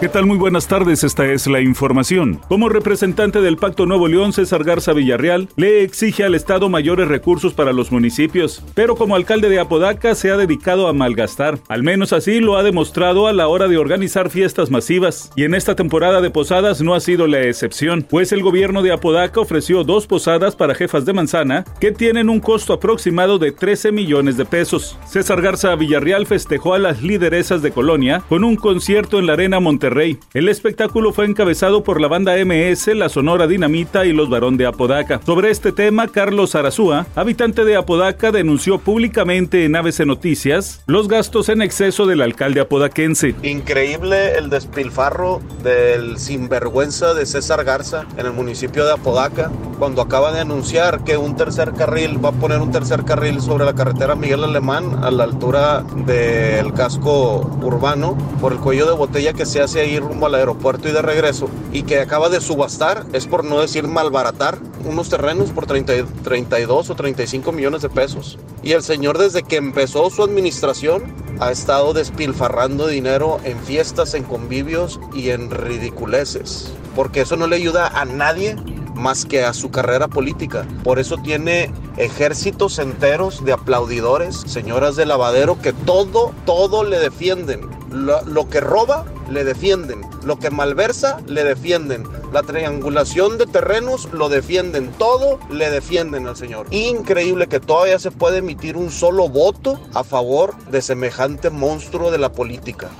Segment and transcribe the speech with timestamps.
[0.00, 0.24] ¿Qué tal?
[0.24, 2.40] Muy buenas tardes, esta es la información.
[2.48, 7.52] Como representante del Pacto Nuevo León, César Garza Villarreal le exige al Estado mayores recursos
[7.52, 11.58] para los municipios, pero como alcalde de Apodaca se ha dedicado a malgastar.
[11.68, 15.32] Al menos así lo ha demostrado a la hora de organizar fiestas masivas.
[15.36, 18.92] Y en esta temporada de posadas no ha sido la excepción, pues el gobierno de
[18.92, 23.92] Apodaca ofreció dos posadas para jefas de manzana que tienen un costo aproximado de 13
[23.92, 24.98] millones de pesos.
[25.06, 29.60] César Garza Villarreal festejó a las lideresas de Colonia con un concierto en la Arena
[29.60, 34.56] Monterrey el espectáculo fue encabezado por la banda MS, la Sonora Dinamita y los Barón
[34.56, 35.20] de Apodaca.
[35.26, 41.48] Sobre este tema, Carlos Arazúa, habitante de Apodaca, denunció públicamente en ABC Noticias los gastos
[41.48, 43.34] en exceso del alcalde apodaquense.
[43.42, 50.32] Increíble el despilfarro del sinvergüenza de César Garza en el municipio de Apodaca, cuando acaba
[50.32, 54.14] de anunciar que un tercer carril va a poner un tercer carril sobre la carretera
[54.14, 59.60] Miguel Alemán a la altura del casco urbano por el cuello de botella que se
[59.60, 63.44] hace ir rumbo al aeropuerto y de regreso y que acaba de subastar, es por
[63.44, 68.38] no decir malbaratar, unos terrenos por 30, 32 o 35 millones de pesos.
[68.62, 74.24] Y el señor desde que empezó su administración ha estado despilfarrando dinero en fiestas, en
[74.24, 76.72] convivios y en ridiculeces.
[76.94, 78.56] Porque eso no le ayuda a nadie
[78.94, 80.66] más que a su carrera política.
[80.84, 87.68] Por eso tiene ejércitos enteros de aplaudidores, señoras de lavadero, que todo, todo le defienden.
[87.90, 90.02] Lo, lo que roba, le defienden.
[90.24, 92.04] Lo que malversa, le defienden.
[92.32, 94.92] La triangulación de terrenos, lo defienden.
[94.98, 96.66] Todo le defienden al señor.
[96.70, 102.18] Increíble que todavía se puede emitir un solo voto a favor de semejante monstruo de
[102.18, 102.90] la política.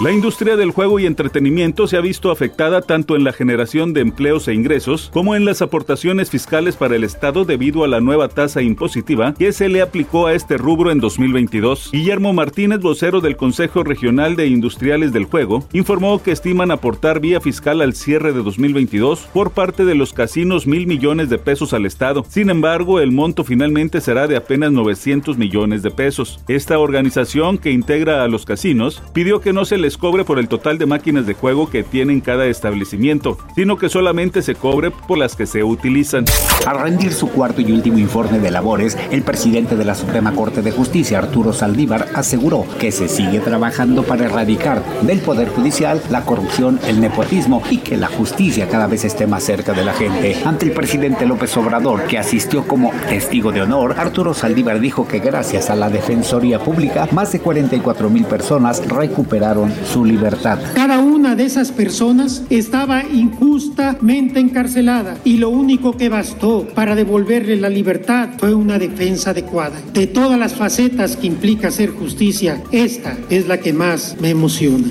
[0.00, 4.00] La industria del juego y entretenimiento se ha visto afectada tanto en la generación de
[4.00, 8.28] empleos e ingresos como en las aportaciones fiscales para el Estado debido a la nueva
[8.28, 11.90] tasa impositiva que se le aplicó a este rubro en 2022.
[11.92, 17.40] Guillermo Martínez, vocero del Consejo Regional de Industriales del Juego, informó que estiman aportar vía
[17.40, 21.86] fiscal al cierre de 2022 por parte de los casinos mil millones de pesos al
[21.86, 22.26] Estado.
[22.28, 26.40] Sin embargo, el monto finalmente será de apenas 900 millones de pesos.
[26.48, 30.48] Esta organización que integra a los casinos pidió que no se les cobre por el
[30.48, 35.18] total de máquinas de juego que tienen cada establecimiento, sino que solamente se cobre por
[35.18, 36.24] las que se utilizan.
[36.64, 40.62] Al rendir su cuarto y último informe de labores, el presidente de la Suprema Corte
[40.62, 46.24] de Justicia, Arturo Saldívar, aseguró que se sigue trabajando para erradicar del Poder Judicial la
[46.24, 50.34] corrupción, el nepotismo y que la justicia cada vez esté más cerca de la gente.
[50.46, 55.18] Ante el presidente López Obrador, que asistió como testigo de honor, Arturo Saldívar dijo que
[55.18, 60.58] gracias a la Defensoría Pública, más de 44 mil personas recuperaron su libertad.
[60.74, 67.56] Cada una de esas personas estaba injustamente encarcelada y lo único que bastó para devolverle
[67.56, 69.80] la libertad fue una defensa adecuada.
[69.92, 74.88] De todas las facetas que implica hacer justicia, esta es la que más me emociona.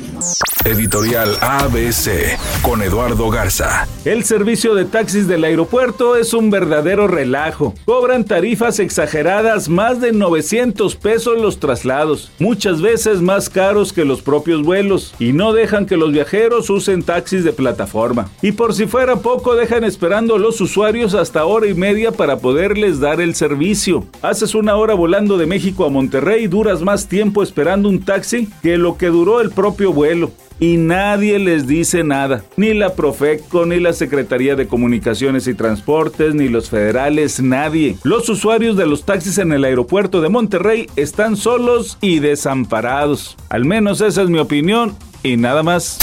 [0.66, 3.86] Editorial ABC con Eduardo Garza.
[4.06, 7.74] El servicio de taxis del aeropuerto es un verdadero relajo.
[7.84, 14.22] Cobran tarifas exageradas, más de 900 pesos los traslados, muchas veces más caros que los
[14.22, 18.30] propios vuelos, y no dejan que los viajeros usen taxis de plataforma.
[18.42, 22.38] Y por si fuera poco, dejan esperando a los usuarios hasta hora y media para
[22.38, 24.06] poderles dar el servicio.
[24.22, 28.48] Haces una hora volando de México a Monterrey y duras más tiempo esperando un taxi
[28.62, 30.32] que lo que duró el propio vuelo
[30.64, 32.46] y nadie les dice nada.
[32.56, 37.98] Ni la Profeco, ni la Secretaría de Comunicaciones y Transportes, ni los federales, nadie.
[38.04, 43.36] Los usuarios de los taxis en el aeropuerto de Monterrey están solos y desamparados.
[43.50, 46.00] Al menos esa es mi opinión y nada más.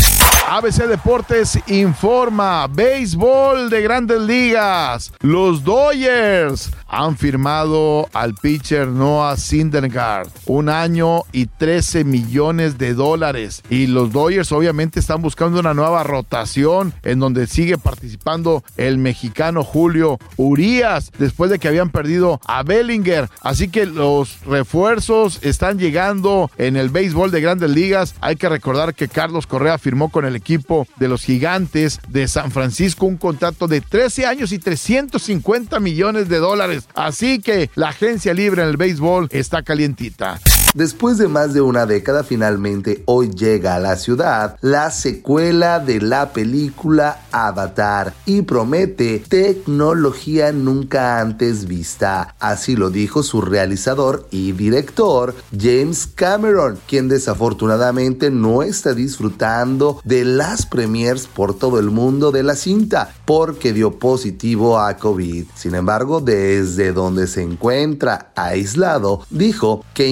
[0.50, 5.10] ABC Deportes informa, béisbol de grandes ligas.
[5.20, 13.62] Los Dodgers han firmado al pitcher Noah Syndergaard un año y 13 millones de dólares.
[13.70, 19.62] Y los Dodgers obviamente están buscando una nueva rotación en donde sigue participando el mexicano
[19.62, 23.28] Julio Urias después de que habían perdido a Bellinger.
[23.40, 28.14] Así que los refuerzos están llegando en el béisbol de grandes ligas.
[28.20, 32.50] Hay que recordar que Carlos Correa firmó con el equipo de los gigantes de San
[32.50, 36.79] Francisco un contrato de 13 años y 350 millones de dólares.
[36.94, 40.38] Así que la agencia libre en el béisbol está calientita.
[40.74, 46.00] Después de más de una década, finalmente hoy llega a la ciudad la secuela de
[46.00, 52.36] la película Avatar y promete tecnología nunca antes vista.
[52.38, 60.24] Así lo dijo su realizador y director James Cameron, quien desafortunadamente no está disfrutando de
[60.24, 65.46] las premiers por todo el mundo de la cinta porque dio positivo a COVID.
[65.56, 70.06] Sin embargo, desde donde se encuentra aislado, dijo que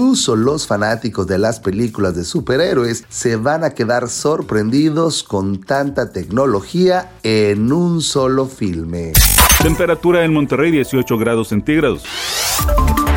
[0.00, 6.10] incluso los fanáticos de las películas de superhéroes se van a quedar sorprendidos con tanta
[6.10, 9.12] tecnología en un solo filme.
[9.62, 12.04] Temperatura en Monterrey 18 grados centígrados.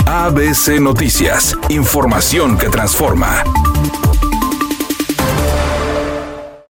[0.05, 3.43] ABC Noticias, información que transforma.